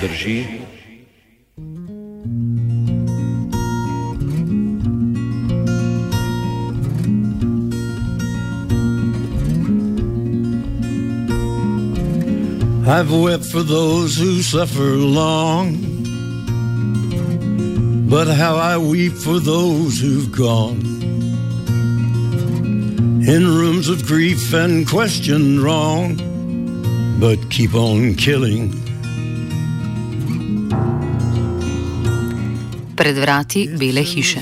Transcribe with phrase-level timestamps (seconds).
[0.00, 0.46] drži.
[12.86, 15.76] I've wept for those who suffer long,
[18.08, 20.80] but how I weep for those who've gone.
[23.28, 26.16] In rooms of grief and questioned wrong,
[27.20, 28.87] but keep on killing.
[33.08, 34.40] Pred vrati bele hiše.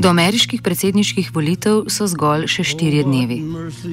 [0.00, 3.38] Do ameriških predsedniških volitev so zgolj še štirje dnevi.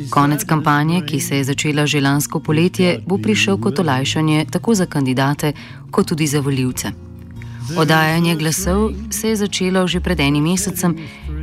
[0.07, 4.87] Konec kampanje, ki se je začela že lansko poletje, bo prišel kot olajšanje tako za
[4.87, 5.51] kandidate,
[5.91, 7.08] kot tudi za voljivce.
[7.77, 10.95] Oddajanje glasov se je začelo že pred enim mesecem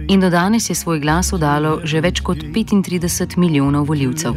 [0.09, 4.35] in do danes je svoj glas oddalo že več kot 35 milijonov voljivcev.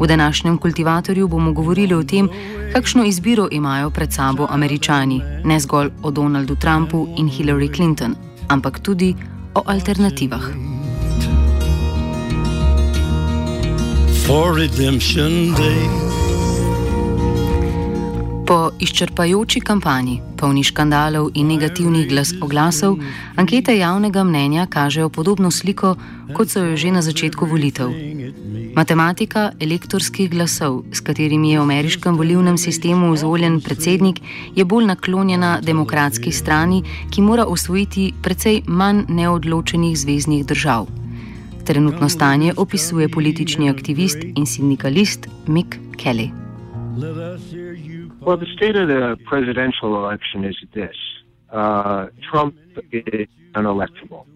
[0.00, 2.28] V današnjem kultivatorju bomo govorili o tem,
[2.72, 8.14] kakšno izbiro imajo pred sabo američani, ne zgolj o Donaldu Trumpu in Hillary Clinton,
[8.48, 9.14] ampak tudi
[9.54, 10.42] o alternativah.
[14.26, 16.15] For redemption day.
[18.46, 22.94] Po izčrpajoči kampanji, polni škandalov in negativnih glas oglasov,
[23.36, 25.96] ankete javnega mnenja kažejo podobno sliko,
[26.36, 27.90] kot so jo že na začetku volitev.
[28.76, 34.22] Matematika elektorskih glasov, s katerimi je v ameriškem volilnem sistemu izvoljen predsednik,
[34.54, 40.86] je bolj naklonjena demokratski strani, ki mora osvojiti precej manj neodločenih zvezdnih držav.
[41.64, 46.30] Trenutno stanje opisuje politični aktivist in sindikalist Mick Kelly.
[46.96, 47.65] Let us hear.
[48.26, 50.96] Well, the state of the presidential election is this
[51.52, 52.56] uh, Trump
[52.90, 54.26] is unelectable.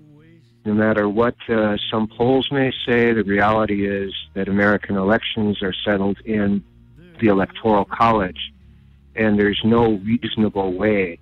[0.64, 5.74] No matter what uh, some polls may say, the reality is that American elections are
[5.84, 6.62] settled in
[7.20, 8.52] the Electoral College,
[9.16, 11.18] and there's no reasonable way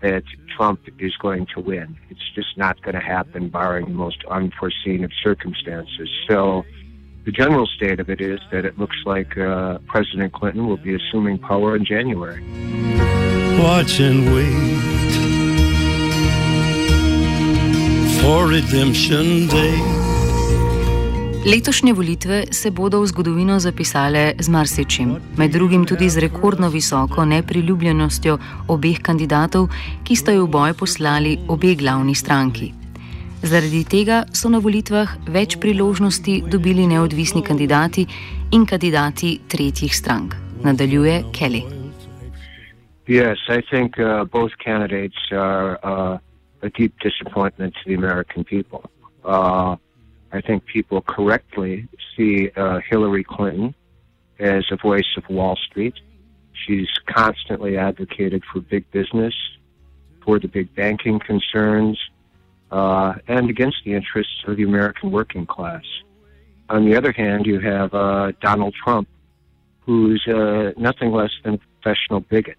[0.00, 0.22] that
[0.56, 1.94] Trump is going to win.
[2.08, 6.08] It's just not going to happen, barring the most unforeseen of circumstances.
[6.26, 6.64] So,
[7.28, 10.94] the general state of it is that it looks like uh, President Clinton will be
[11.00, 12.40] assuming power in January.
[13.60, 14.56] Watch and wait
[18.20, 19.76] for redemption day.
[21.44, 27.24] Letošnje volitve se bodo v zgodovino zapisale z marsičim, med drugim tudi z rekordno visoko
[27.24, 29.68] nepriljubljenostjo obeh kandidatov,
[30.04, 32.72] ki sta jo v boj poslali obe glavni stranki.
[33.42, 38.02] Zaradi tega so na volitvah več priložnosti dobili neodvisni kandidati
[38.50, 40.34] in kandidati tretjih strank.
[40.64, 41.62] Nadaljuje Kelly.
[43.06, 46.18] Yes, I think uh, both candidates are uh,
[46.62, 48.90] a deep disappointment to the American people.
[49.24, 49.76] Uh,
[50.32, 53.72] I think people correctly see uh, Hillary Clinton
[54.40, 55.94] as a voice of Wall Street.
[56.52, 59.34] She's constantly advocated for big business,
[60.24, 61.98] for the big banking concerns,
[62.70, 65.84] uh, and against the interests of the American working class.
[66.68, 69.08] On the other hand, you have uh, Donald Trump,
[69.80, 72.58] who's uh, nothing less than a professional bigot.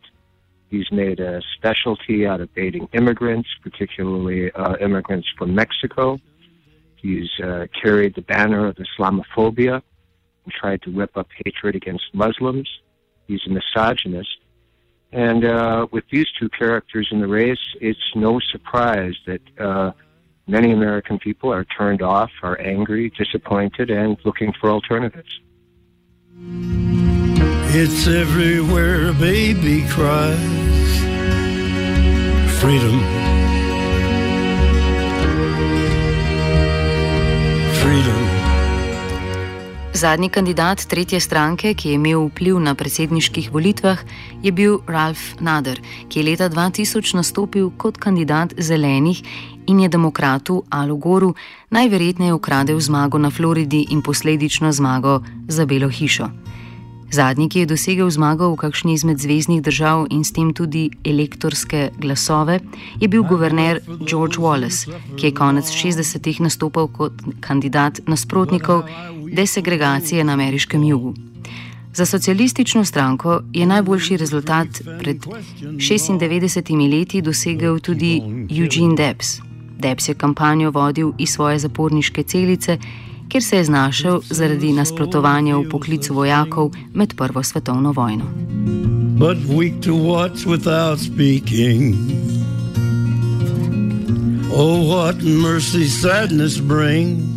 [0.70, 6.20] He's made a specialty out of baiting immigrants, particularly uh, immigrants from Mexico.
[6.96, 9.82] He's uh, carried the banner of Islamophobia
[10.44, 12.70] and tried to whip up hatred against Muslims.
[13.28, 14.38] He's a misogynist.
[15.12, 19.92] And uh, with these two characters in the race, it's no surprise that uh,
[20.48, 25.40] many American people are turned off, are angry, disappointed, and looking for alternatives.
[27.72, 30.38] It's everywhere a baby cries.
[32.60, 33.00] Freedom.
[37.82, 38.29] Freedom.
[39.94, 43.98] Zadnji kandidat tretje stranke, ki je imel vpliv na predsedniških volitvah,
[44.44, 49.24] je bil Ralph Nader, ki je leta 2000 nastopil kot kandidat zelenih
[49.68, 51.34] in je demokratu Alu Goru
[51.70, 56.30] najverjetneje ukradel zmago na Floridi in posledično zmago za Belo hišo.
[57.12, 61.90] Zadnji, ki je dosegel zmago v kakšni izmed zvezdnih držav in s tem tudi elektorske
[61.98, 62.60] glasove,
[63.02, 68.86] je bil guverner George Wallace, ki je konec 60-ih nastopal kot kandidat nasprotnikov
[69.32, 71.14] desegregacije na ameriškem jugu.
[71.94, 74.68] Za socialistično stranko je najboljši rezultat
[75.00, 75.18] pred
[75.62, 78.22] 96 leti dosegel tudi
[78.60, 79.40] Eugene Debs.
[79.80, 82.78] Debs je kampanjo vodil iz svoje zaporniške celice,
[83.30, 88.26] kjer se je znašel zaradi nasprotovanja v poklicu vojakov med Prvo svetovno vojno.
[89.20, 91.96] But weak to watch without speaking.
[94.54, 97.29] Oh, what mercy sadness brings.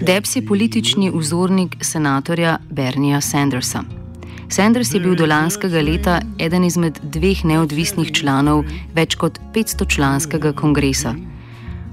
[0.00, 3.82] Debs je politični vzornik senatorja Bernija Sandersa.
[4.48, 8.64] Sanders je bil do lanskega leta eden izmed dveh neodvisnih članov
[8.96, 11.14] več kot 500 članskega kongresa.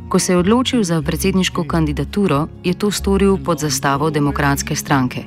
[0.10, 5.26] Ko se je odločil za predsedniško kandidaturo, je to storil pod zastavo demokratske stranke.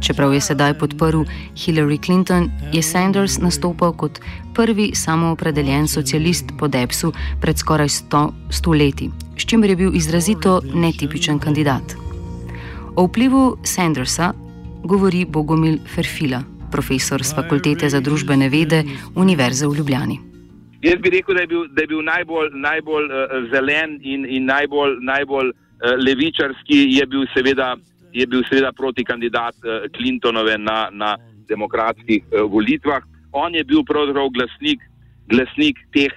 [0.00, 1.24] Čeprav je sedaj podprl
[1.56, 4.20] Hillary Clinton, je Sanders nastopal kot
[4.54, 10.60] prvi samoopredeljen socialist po Debsu pred skoraj sto, sto leti, s čimer je bil izrazito
[10.74, 11.94] netipičen kandidat.
[12.96, 14.32] O vplivu Sandersa
[14.84, 16.42] govori Bogomil Ferfila,
[16.72, 18.82] profesor z fakultete za družbene vede
[19.14, 20.18] Univerze v Ljubljani.
[20.82, 24.44] Jaz bi rekel, da je bil, da je bil najbolj, najbolj uh, zelen in, in
[24.46, 27.76] najbolj, najbolj uh, levičarski, je bil seveda,
[28.12, 31.16] je bil seveda proti kandidat uh, Clintonove na, na
[31.48, 33.02] demokratskih uh, volitvah.
[33.32, 34.82] On je bil pravzaprav glasnik,
[35.26, 36.14] glasnik teh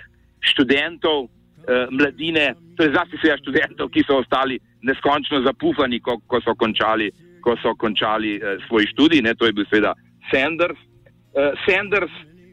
[0.54, 6.58] študentov, uh, mladine, torej zlasti seveda študentov, ki so ostali neskončno zapufani, ko, ko so
[6.58, 7.12] končali,
[7.46, 9.22] ko so končali uh, svoj študij.
[9.22, 9.94] Ne, to je bil seveda
[10.34, 10.82] Sanders.
[11.38, 12.12] Uh, Sanders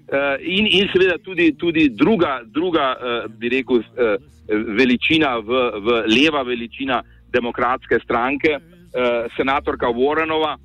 [0.09, 4.15] Uh, in, in seveda tudi, tudi druga, druga uh, bi rekel, uh,
[4.49, 10.63] veličina, v, v leva veličina demokratske stranke, uh, senatorka Warrenova, uh,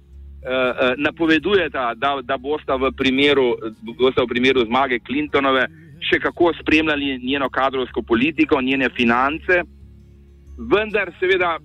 [0.47, 1.91] uh, napoveduje, da,
[2.23, 3.51] da bosta v, primeru,
[3.99, 5.67] bosta v primeru zmage Clintonove
[6.09, 9.61] še kako spremljali njeno kadrovsko politiko, njene finance,
[10.57, 11.57] vendar seveda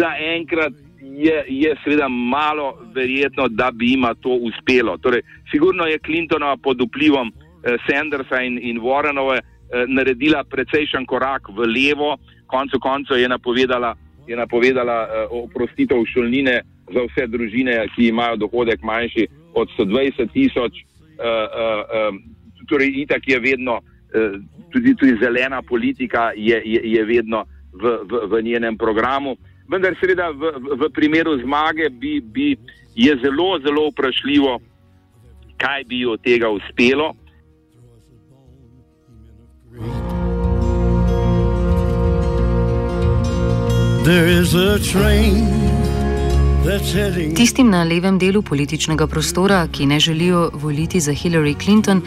[0.00, 4.96] zaenkrat je, je seveda malo verjetno, da bi jim to uspelo.
[4.98, 11.48] Torej, sigurno je Clintonova pod vplivom eh, Sandersa in, in Warrenove eh, naredila precejšen korak
[11.48, 12.16] v levo,
[12.46, 13.94] koncu koncev je napovedala,
[14.26, 16.60] je napovedala eh, oprostitev šolnine
[16.92, 20.84] za vse družine, ki imajo dohodek manjši od 120 tisoč.
[21.18, 22.10] Eh, eh, eh,
[22.68, 23.80] torej, itak je vedno,
[24.14, 24.38] eh,
[24.70, 29.36] tudi, tudi zelena politika je, je, je vedno v, v, v njenem programu
[29.68, 32.56] vendar seveda v, v primeru zmage bi, bi
[32.96, 34.58] je zelo, zelo vprašljivo,
[35.60, 37.12] kaj bi od tega uspelo.
[47.36, 52.02] Tistim na levem delu političnega prostora, ki ne želijo voliti za Hillary Clinton,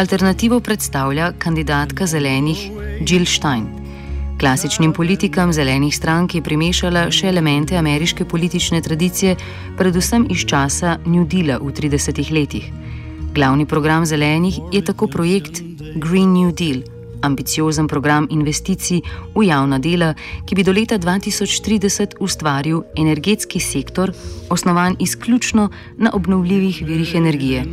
[0.00, 2.70] alternativo predstavlja kandidatka zelenih
[3.08, 3.66] Jill Stein.
[4.40, 9.34] Klasičnim politikam zelenih strank je primešala še elemente ameriške politične tradicije,
[9.76, 12.70] predvsem iz časa New Deala v 30 letih.
[13.34, 15.60] Glavni program zelenih je tako projekt
[15.96, 16.80] Green New Deal,
[17.22, 19.00] ambiciozen program investicij
[19.34, 20.14] v javna dela,
[20.46, 24.12] ki bi do leta 2030 ustvaril energetski sektor,
[24.48, 27.64] osnovan izključno na obnovljivih virih energije.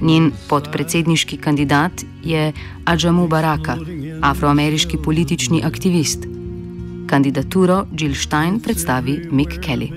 [0.00, 1.92] Njen podpredsedniški kandidat
[2.24, 2.52] je
[2.84, 3.76] Adjamu Baraka,
[4.22, 6.26] afroameriški politični aktivist.
[7.06, 9.90] Kandidaturo Jill Stein predstavi Mick Kelly.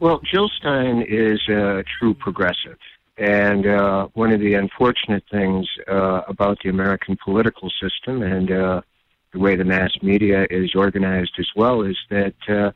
[0.00, 2.89] Well, Jill Stein is a true progressive.
[3.20, 8.80] And uh, one of the unfortunate things uh, about the American political system and uh,
[9.34, 12.72] the way the mass media is organized as well is that uh,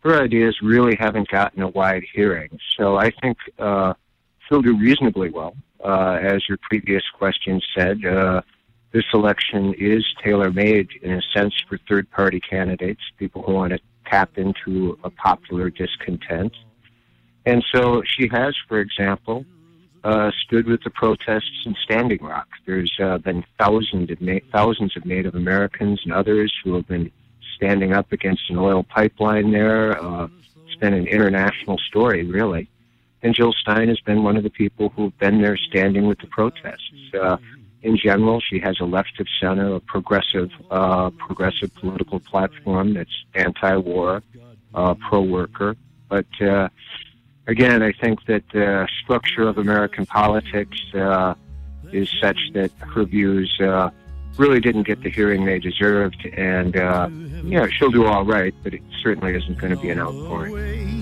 [0.00, 2.58] her ideas really haven't gotten a wide hearing.
[2.78, 3.94] So I think uh,
[4.46, 5.56] she'll do reasonably well.
[5.82, 8.42] Uh, as your previous question said, uh,
[8.92, 13.72] this election is tailor made in a sense for third party candidates, people who want
[13.72, 16.52] to tap into a popular discontent.
[17.46, 19.46] And so she has, for example,
[20.04, 22.48] uh, stood with the protests in Standing Rock.
[22.66, 24.18] There's uh, been thousands of,
[24.52, 27.10] thousands of Native Americans and others who have been
[27.56, 30.02] standing up against an oil pipeline there.
[30.02, 30.28] Uh,
[30.66, 32.70] it's been an international story, really.
[33.22, 36.26] And Jill Stein has been one of the people who've been there standing with the
[36.28, 36.90] protests.
[37.20, 37.36] Uh,
[37.82, 43.24] in general, she has a left of center, a progressive, uh, progressive political platform that's
[43.34, 44.22] anti-war,
[44.74, 45.76] uh, pro-worker.
[46.08, 46.68] But uh,
[47.50, 51.34] again, I think that the structure of American politics uh,
[51.92, 53.90] is such that her views uh,
[54.36, 56.24] really didn't get the hearing they deserved.
[56.34, 57.08] And uh,
[57.44, 61.00] yeah, she'll do all right, but it certainly isn't going to be an outpouring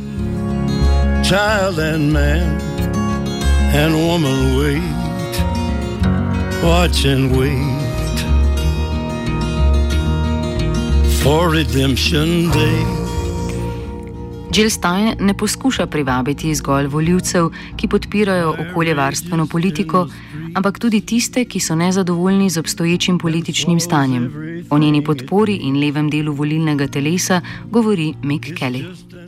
[1.28, 2.58] child and man
[3.76, 4.80] and woman wait,
[6.64, 7.78] watch and wait
[11.22, 13.07] for redemption day.
[14.58, 17.44] Jill Stein ne poskuša privabiti zgolj voljivcev,
[17.78, 20.00] ki podpirajo okoljevarstveno politiko,
[20.58, 24.24] ampak tudi tiste, ki so nezadovoljni z obstoječim političnim stanjem.
[24.70, 28.82] O njeni podpori in levem delu volilnega telesa govori Mick Kelly.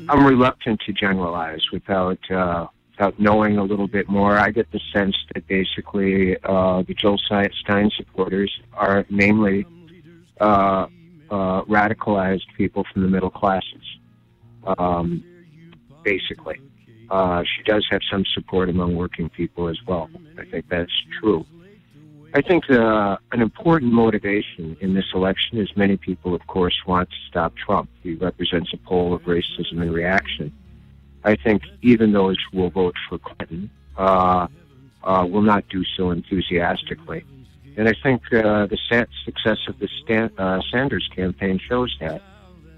[0.09, 4.49] I'm reluctant to generalize without uh, without knowing a little bit more.
[4.49, 7.19] I get the sense that basically uh, the Joel
[7.63, 9.65] Stein supporters are mainly
[10.41, 10.87] uh,
[11.31, 14.00] uh, radicalized people from the middle classes.
[14.67, 15.25] Um,
[16.05, 16.61] basically,
[17.11, 20.11] uh, she does have some support among working people as well.
[20.39, 21.45] I think that's true.
[22.33, 27.11] I think uh, an important motivation in this election is many people, of course, want
[27.11, 27.91] to stop Trump.
[28.05, 30.53] He represents a pole of racism and reaction.
[31.25, 34.47] I think even those who will vote for Clinton uh,
[35.03, 37.25] uh, will not do so enthusiastically.
[37.77, 38.79] And I think uh, the
[39.25, 42.23] success of the Stan- uh, Sanders campaign shows that.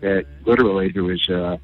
[0.01, 1.59] That literally there was uh,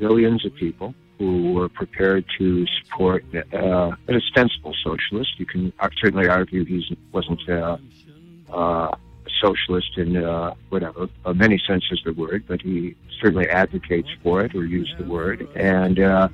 [0.00, 5.38] millions of people who were prepared to support uh, an ostensible socialist.
[5.38, 7.76] You can certainly argue he wasn't uh,
[8.50, 13.48] uh, a socialist in uh, whatever uh, many senses of the word, but he certainly
[13.50, 16.28] advocates for it or used the word, and uh,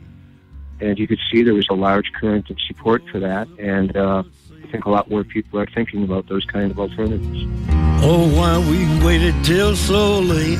[0.80, 4.68] and you could see there was a large current of support for that, and I
[4.70, 7.44] think a lot more people are thinking about those kind of alternatives.
[8.02, 10.58] Oh, why we waited till so late.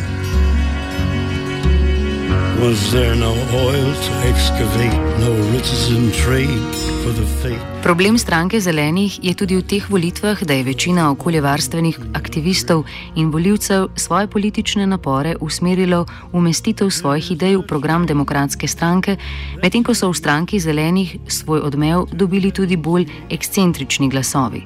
[7.82, 12.84] Problem stranke zelenih je tudi v teh volitvah, da je večina okoljevarstvenih aktivistov
[13.16, 19.16] in voljivcev svoje politične napore usmerilo v umestitev svojih idej v program demokratske stranke,
[19.62, 24.64] medtem ko so v stranki zelenih svoj odmev dobili tudi bolj ekscentrični glasovi.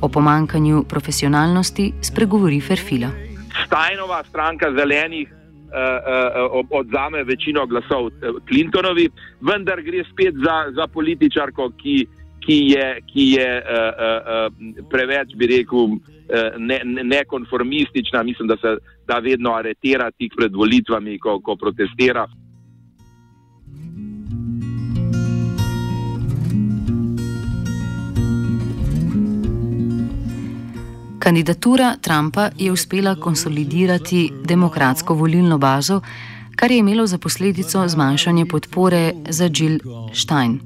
[0.00, 3.12] O pomankanju profesionalnosti spregovori Ferfila.
[3.66, 5.35] Stajnova stranka zelenih
[6.70, 8.10] odzame večino glasov
[8.48, 9.08] Clintonovi,
[9.40, 11.96] vendar gre spet za, za političarko, ki,
[12.46, 15.98] ki je, ki je uh, uh, preveč, bi rekel,
[17.04, 18.18] nekonformistična.
[18.18, 22.26] Ne Mislim, da se da vedno aretira tik pred volitvami, ko, ko protestira.
[31.26, 36.00] Kandidatura Trumpa je uspela konsolidirati demokratsko volilno bazo,
[36.56, 39.78] kar je imelo za posledico zmanjšanje podpore za Jill
[40.14, 40.60] Stein.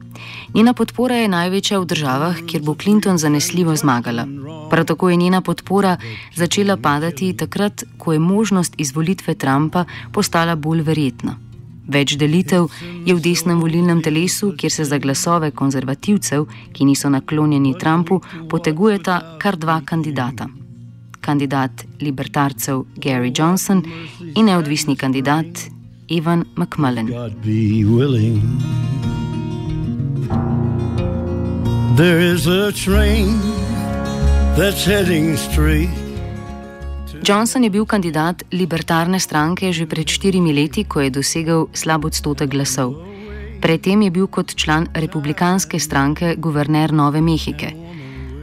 [0.55, 4.27] Njena podpora je največja v državah, kjer bo Clinton zanesljivo zmagala.
[4.71, 5.97] Prav tako je njena podpora
[6.37, 11.50] začela padati takrat, ko je možnost izvolitve Trumpa postala bolj verjetna.
[11.91, 12.69] Več delitev
[13.07, 19.39] je v desnem volilnem telesu, kjer se za glasove konzervativcev, ki niso naklonjeni Trumpu, potegujeta
[19.43, 20.47] kar dva kandidata.
[21.21, 23.83] Kandidat libertarcev Gary Johnson
[24.35, 25.67] in neodvisni kandidat
[26.09, 27.11] Ivan McMullen.
[31.97, 33.41] There is a train
[34.57, 36.00] that's heading straight.
[37.21, 42.49] Johnson je bil kandidat libertarne stranke že pred štirimi leti, ko je dosegel slab odstotek
[42.49, 42.97] glasov.
[43.61, 47.77] Predtem je bil kot član republikanske stranke guverner Nove Mehike.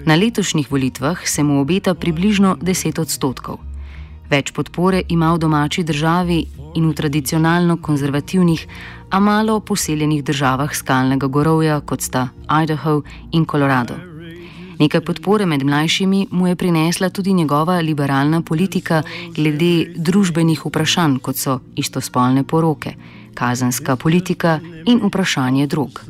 [0.06, 3.58] Na letošnjih volitvah se mu obeta približno 10 odstotkov.
[4.30, 8.68] Več podpore ima v domači državi in v tradicionalno konzervativnih,
[9.10, 14.17] a malo poseljenih državah skalnega gorovja, kot sta Idaho in Colorado.
[14.78, 19.02] Nekaj podpore med mlajšimi mu je prinesla tudi njegova liberalna politika
[19.36, 22.94] glede družbenih vprašanj, kot so istospolne poroke,
[23.34, 26.04] kazenska politika in vprašanje drog.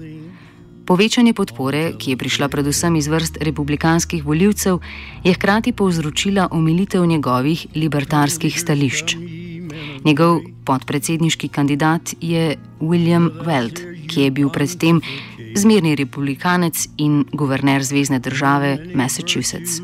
[0.86, 4.80] Povečanje podpore, ki je prišla predvsem iz vrst republikanskih voljivcev,
[5.24, 9.16] je hkrati povzročila omilitev njegovih libertarskih stališč.
[10.04, 15.02] Njegov podpredsedniški kandidat je William Weld, ki je bil predtem
[15.56, 19.82] zmerni republikanec in guverner zvezdne države Massachusetts.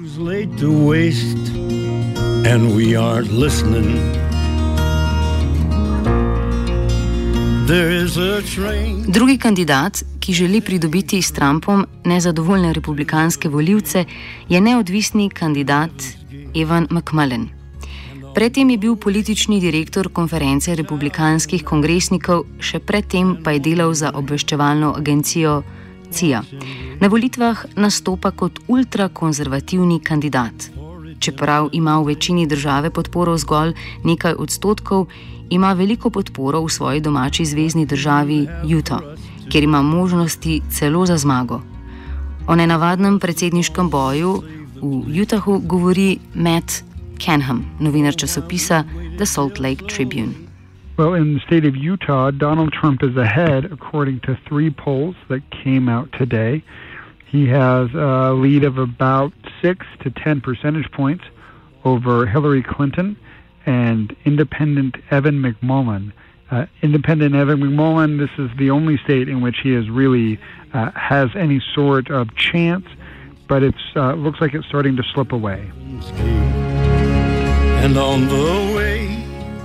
[9.07, 14.05] Drugi kandidat, ki želi pridobiti s Trumpom nezadovoljne republikanske voljivce,
[14.49, 15.91] je neodvisni kandidat
[16.55, 17.62] Evan McMullen.
[18.33, 24.87] Predtem je bil politični direktor konference republikanskih kongresnikov, še predtem pa je delal za obveščevalno
[24.97, 25.59] agencijo
[26.09, 26.39] CIA.
[26.97, 30.65] Na volitvah nastopa kot ultrakonzervativni kandidat.
[31.21, 35.05] Čeprav ima v večini države podporo zgolj nekaj odstotkov,
[35.53, 38.47] ima veliko podporo v svoji domači zvezdni državi
[38.77, 39.03] Utah,
[39.49, 41.61] kjer ima možnosti celo za zmago.
[42.47, 44.41] O nenavadnem predsedniškem boju
[44.81, 46.92] v Utahu govori Matt.
[47.19, 48.85] Kenham, novinar časopisa
[49.17, 50.49] The Salt Lake Tribune.
[50.97, 55.41] Well, in the state of Utah, Donald Trump is ahead according to three polls that
[55.49, 56.63] came out today.
[57.25, 61.23] He has a lead of about six to ten percentage points
[61.83, 63.17] over Hillary Clinton
[63.65, 66.13] and independent Evan McMullin.
[66.51, 70.39] Uh, independent Evan McMullin, this is the only state in which he is really
[70.73, 72.85] uh, has any sort of chance,
[73.47, 75.71] but it uh, looks like it's starting to slip away.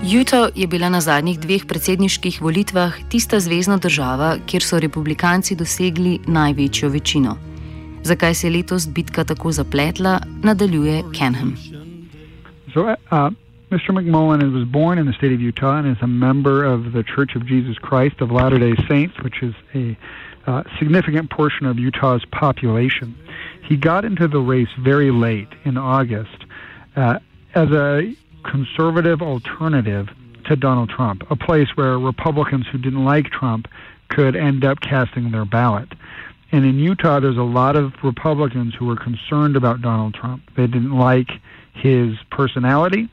[0.02, 6.18] Utah je bila na zadnjih dveh predsedniških volitvah tista zvezdna država, kjer so republikanci dosegli
[6.26, 7.36] največjo večino.
[8.02, 11.54] Zakaj se je letos bitka tako zapletla, nadaljuje Kenham.
[12.74, 13.30] So, uh,
[13.70, 13.92] Mr.
[13.94, 17.36] McMullen was born in the state of Utah and is a member of the Church
[17.36, 19.96] of Jesus Christ of Latter day Saints, which is a
[20.50, 23.14] uh, significant portion of Utah's population.
[23.68, 26.38] He got into the race very late in August
[26.96, 27.18] uh,
[27.54, 28.14] as a
[28.44, 30.08] conservative alternative
[30.46, 33.68] to Donald Trump, a place where Republicans who didn't like Trump
[34.08, 35.92] could end up casting their ballot.
[36.50, 40.42] And in Utah, there's a lot of Republicans who were concerned about Donald Trump.
[40.56, 41.28] They didn't like
[41.74, 43.08] his personality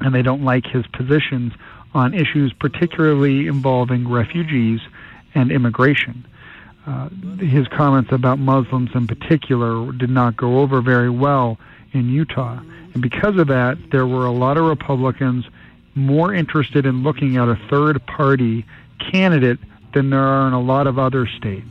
[0.00, 1.52] and they don't like his positions
[1.94, 4.80] on issues particularly involving refugees
[5.34, 6.26] and immigration.
[6.86, 11.58] Uh, his comments about Muslims in particular did not go over very well
[11.92, 12.58] in Utah.
[12.94, 15.44] And because of that, there were a lot of Republicans
[15.94, 18.64] more interested in looking at a third party
[19.10, 19.58] candidate
[19.94, 21.68] than there are in a lot of other states.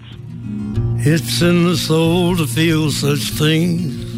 [1.04, 4.12] It's in the soul to feel such things.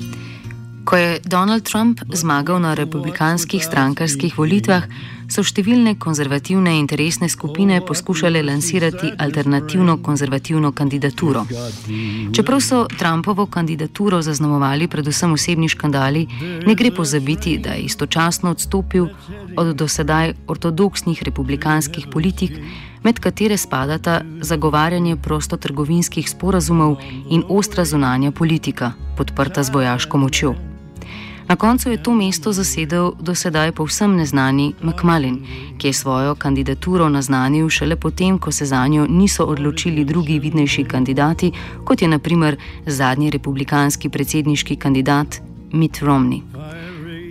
[0.83, 4.83] Ko je Donald Trump zmagal na republikanskih strankarskih volitvah,
[5.33, 11.45] so številne konzervativne interesne skupine poskušale lansirati alternativno konzervativno kandidaturo.
[12.33, 16.27] Čeprav so Trumpovo kandidaturo zaznamovali predvsem osebni škandali,
[16.67, 19.07] ne gre pozabiti, da je istočasno odstopil
[19.57, 22.59] od dosedaj ortodoksnih republikanskih politik,
[23.03, 30.72] med katere spadata zagovarjanje prostotrgovinskih sporazumov in ostra zunanja politika, podprta z vojaško močjo.
[31.47, 35.39] Na koncu je to mesto zasedel do sedaj povsem neznani McMullin,
[35.77, 40.83] ki je svojo kandidaturo naznanil šele potem, ko se za njo niso odločili drugi vidnejši
[40.83, 41.51] kandidati,
[41.83, 46.41] kot je naprimer zadnji republikanski predsedniški kandidat Mitt Romney.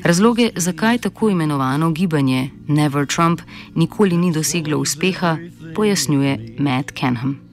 [0.05, 3.41] Razloge, zakaj tako imenovano gibanje Never Trump
[3.75, 5.37] nikoli ni doseglo uspeha,
[5.75, 7.52] pojasnjuje Matt Kenham.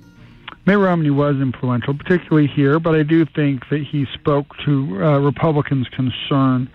[0.69, 5.17] Mitt Romney was influential, particularly here, but I do think that he spoke to uh,
[5.17, 6.69] Republicans' concern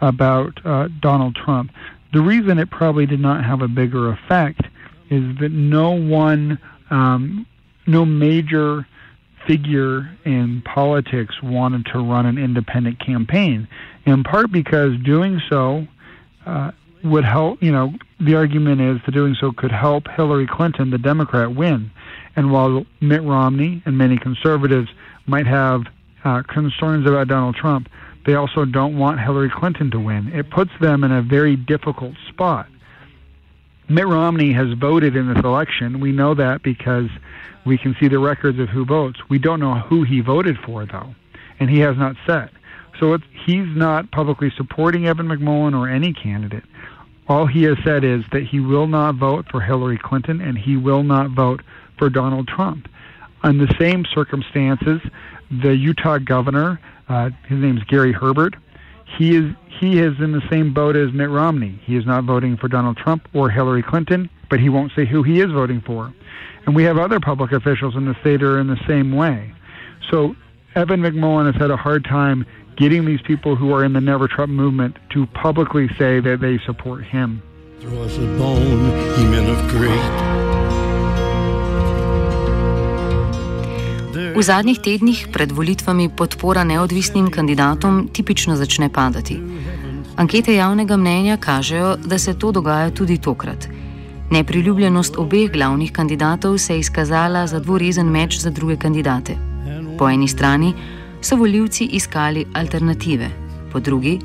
[0.00, 1.72] about uh, Donald Trump.
[2.12, 4.60] The reason it probably did not have a bigger effect
[5.10, 7.44] is that no one, um,
[7.84, 8.86] no major
[9.44, 13.66] figure in politics wanted to run an independent campaign,
[14.06, 15.84] in part because doing so
[16.46, 16.70] uh,
[17.02, 20.98] would help, you know, the argument is that doing so could help Hillary Clinton, the
[20.98, 21.90] Democrat, win.
[22.36, 24.88] And while Mitt Romney and many conservatives
[25.26, 25.82] might have
[26.24, 27.88] uh, concerns about Donald Trump,
[28.24, 30.28] they also don't want Hillary Clinton to win.
[30.28, 32.68] It puts them in a very difficult spot.
[33.88, 36.00] Mitt Romney has voted in this election.
[36.00, 37.08] We know that because
[37.66, 39.18] we can see the records of who votes.
[39.28, 41.14] We don't know who he voted for, though,
[41.58, 42.50] and he has not said.
[43.00, 46.64] So he's not publicly supporting Evan McMullen or any candidate.
[47.28, 50.76] All he has said is that he will not vote for Hillary Clinton and he
[50.76, 51.62] will not vote
[52.02, 52.88] for Donald Trump.
[53.44, 55.00] On the same circumstances,
[55.62, 58.56] the Utah governor, uh, his name is Gary Herbert,
[59.16, 61.80] he is he is in the same boat as Mitt Romney.
[61.84, 65.22] He is not voting for Donald Trump or Hillary Clinton, but he won't say who
[65.22, 66.12] he is voting for.
[66.66, 69.54] And we have other public officials in the state are in the same way.
[70.10, 70.34] So
[70.74, 72.44] Evan McMullen has had a hard time
[72.76, 76.58] getting these people who are in the Never Trump movement to publicly say that they
[76.66, 77.42] support him.
[77.78, 78.86] Throw us a bone,
[79.18, 80.51] ye men of great.
[84.32, 89.36] V zadnjih tednih pred volitvami podpora neodvisnim kandidatom tipično začne padati.
[90.16, 93.68] Ankete javnega mnenja kažejo, da se to dogaja tudi tokrat.
[94.30, 99.36] Nepriljubljenost obeh glavnih kandidatov se je izkazala za dvorezen meč za druge kandidate.
[99.98, 100.74] Po eni strani
[101.20, 103.28] so voljivci iskali alternative,
[103.72, 104.18] po drugi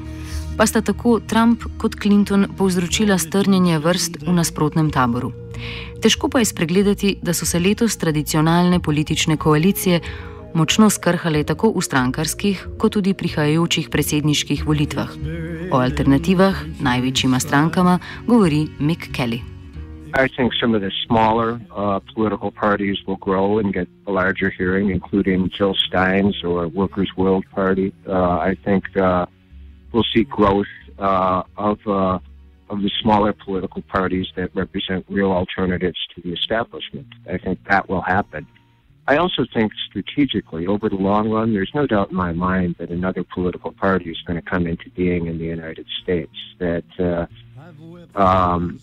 [0.58, 5.32] pa sta tako Trump kot Clinton povzročila strnjenje vrst v nasprotnem taboru.
[6.02, 10.00] Težko pa je spregledati, da so se letos tradicionalne politične koalicije
[10.54, 15.12] močno skrhale tako v strankarskih, kot tudi prihajajočih predsedniških volitvah.
[15.72, 19.42] O alternativah največjima strankama govori Mick Kelly.
[20.16, 24.50] I think some of the smaller uh, political parties will grow and get a larger
[24.50, 27.94] hearing, including Jill Stein's or Workers' World Party.
[28.08, 29.26] Uh, I think uh,
[29.92, 32.20] we'll see growth uh, of uh,
[32.70, 37.08] of the smaller political parties that represent real alternatives to the establishment.
[37.30, 38.46] I think that will happen.
[39.08, 42.90] I also think strategically, over the long run, there's no doubt in my mind that
[42.90, 46.34] another political party is going to come into being in the United States.
[46.60, 47.26] That uh,
[48.20, 48.82] um,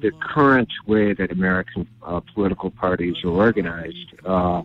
[0.00, 4.62] the current way that American uh, political parties are organized uh,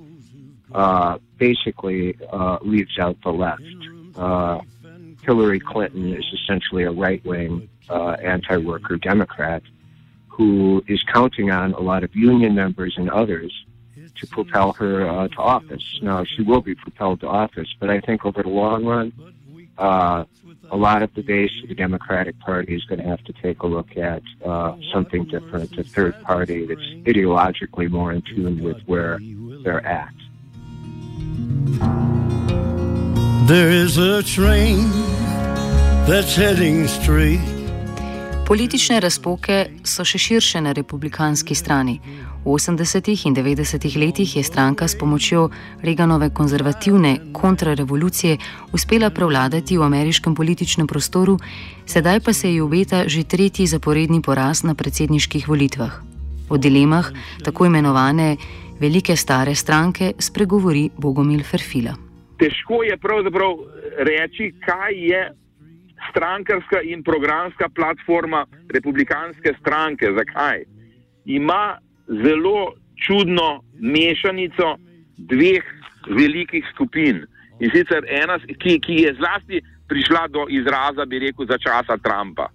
[0.71, 3.63] uh basically uh, leaves out the left.
[5.19, 9.63] Uh, Hillary Clinton is essentially a right wing anti worker Democrat
[10.27, 13.65] who is counting on a lot of union members and others
[14.15, 15.99] to propel her uh, to office.
[16.01, 19.11] Now, she will be propelled to office, but I think over the long run,
[19.77, 20.25] uh,
[20.71, 23.63] a lot of the base of the Democratic Party is going to have to take
[23.63, 28.81] a look at uh, something different, a third party that's ideologically more in tune with
[28.83, 29.19] where
[29.63, 30.13] they're at.
[33.47, 35.08] There is a train.
[38.47, 41.99] Politične razpoke so še širše na republikanski strani.
[42.41, 43.27] V 80.
[43.29, 43.85] in 90.
[43.93, 45.51] letih je stranka s pomočjo
[45.85, 48.37] Reganove konzervativne kontrarevolucije
[48.73, 51.37] uspela prevladati v ameriškem političnem prostoru,
[51.85, 56.01] sedaj pa se ji obeta že tretji zaporedni poraz na predsedniških volitvah.
[56.49, 57.05] O dilemah
[57.45, 58.37] tako imenovane
[58.79, 61.93] velike stare stranke spregovori Bogomil Ferfila.
[62.41, 63.53] Težko je pravzaprav
[64.09, 65.21] reči, kaj je
[66.09, 70.11] strankarska in programska platforma republikanske stranke.
[70.17, 70.63] Zakaj?
[71.25, 72.73] Ima zelo
[73.05, 74.77] čudno mešanico
[75.17, 75.63] dveh
[76.07, 77.25] velikih skupin.
[77.59, 82.47] In sicer ena, ki, ki je zlasti prišla do izraza, bi rekel, za časa Trumpa.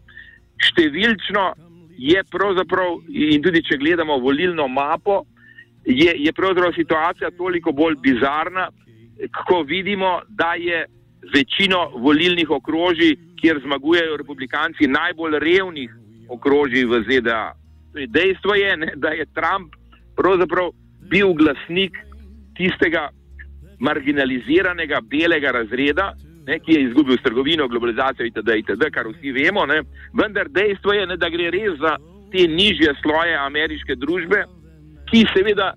[0.70, 1.52] Številčno
[1.98, 5.24] je pravzaprav, in tudi če gledamo volilno mapo,
[5.84, 8.70] je, je pravzaprav situacija toliko bolj bizarna,
[9.44, 10.84] ko vidimo, da je
[11.34, 15.90] večino volilnih okrožij, kjer zmagujejo republikanci, najbolj revnih
[16.32, 17.52] okrožij v ZDA.
[18.08, 19.74] Dejstvo je, ne, da je Trump
[20.16, 20.70] pravzaprav
[21.10, 21.98] bil glasnik
[22.56, 23.10] tistega
[23.78, 26.14] marginaliziranega belega razreda,
[26.46, 29.66] ne, ki je izgubil trgovino, globalizacijo itd., itd., kar vsi vemo.
[29.66, 29.82] Ne.
[30.16, 31.98] Vendar dejstvo je, ne, da gre res za
[32.32, 34.44] te nižje sloje ameriške družbe,
[35.12, 35.74] ki seveda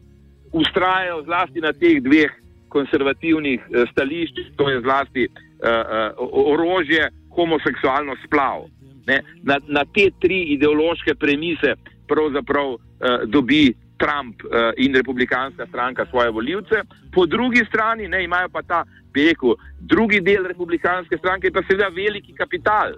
[0.56, 2.32] ustrajajo zlasti na teh dveh
[2.71, 5.36] konservativnih eh, stališčih, to je zlasti uh,
[5.67, 8.65] uh, orožje, homoseksualno splav.
[9.08, 11.78] Ne, na, na te tri ideološke premise
[12.10, 12.80] pravzaprav uh,
[13.26, 18.84] dobi Trump uh, in republikanska stranka svoje voljivce, po drugi strani ne, imajo pa ta,
[19.13, 22.97] bi rekel, drugi del republikanske stranke, pa seveda veliki kapital.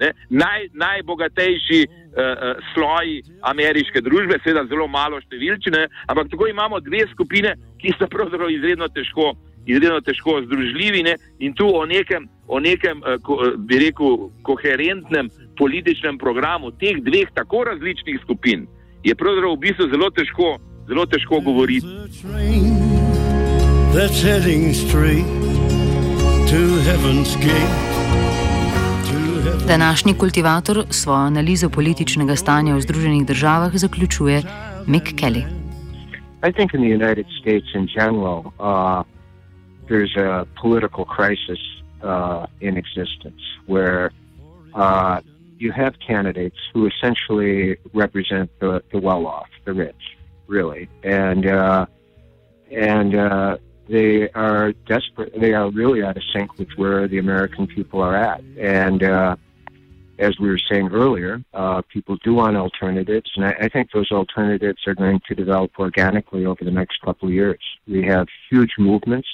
[0.00, 6.80] Ne, naj, najbogatejši uh, uh, sloji ameriške družbe, seveda zelo malo številčne, ampak tako imamo
[6.80, 9.34] dve skupine, ki sta pravzaprav izredno težko,
[9.66, 15.30] izredno težko združljivi ne, in tu o nekem, o nekem ko, uh, bi rekel, koherentnem
[15.58, 18.66] političnem programu teh dveh tako različnih skupin,
[19.04, 20.56] je pravzaprav v bistvu zelo težko,
[20.88, 21.86] zelo težko govoriti.
[29.68, 34.42] Današnji kultivator svojo analizo političnega stanja v Združenih državah zaključuje
[34.86, 35.44] Mick Kelly.
[36.42, 39.04] I think in the United States in general, uh,
[39.88, 44.12] there's a political crisis uh, in existence where
[44.74, 45.20] uh,
[45.58, 51.86] you have candidates who essentially represent the, the well off, the rich, really, and uh,
[52.70, 53.56] and uh,
[53.88, 55.38] they are desperate.
[55.38, 59.02] They are really out of sync with where the American people are at, and.
[59.02, 59.36] Uh,
[60.20, 64.12] as we were saying earlier, uh, people do want alternatives, and I, I, think those
[64.12, 67.58] alternatives are going to develop organically over the next couple of years.
[67.88, 69.28] We have huge movements,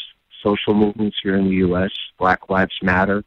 [0.47, 1.91] social movements here in the U.S.
[2.19, 3.25] Black Lives Matter,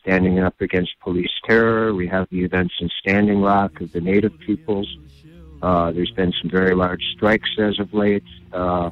[0.00, 1.94] standing up against police terror.
[1.94, 4.88] We have the events in Standing Rock of the Native peoples.
[5.60, 8.24] Uh, there's been some very large strikes as of late.
[8.52, 8.90] Uh,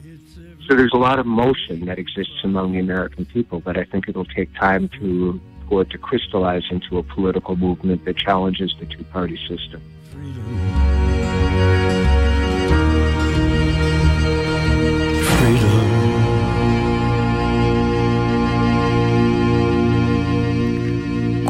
[0.66, 4.09] so there's a lot of motion that exists among the American people, but I think
[4.09, 8.85] it'll take time to for it to crystallize into a political movement that challenges the
[8.85, 9.81] two-party system.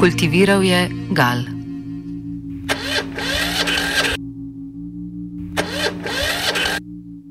[0.05, 1.54] Kultiviral je gal.